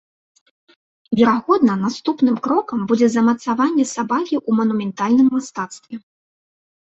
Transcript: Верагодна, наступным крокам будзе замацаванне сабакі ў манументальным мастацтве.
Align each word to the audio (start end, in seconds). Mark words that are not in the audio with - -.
Верагодна, 1.19 1.73
наступным 1.81 2.37
крокам 2.47 2.79
будзе 2.91 3.07
замацаванне 3.17 3.85
сабакі 3.95 4.35
ў 4.49 4.61
манументальным 4.61 5.27
мастацтве. 5.35 5.95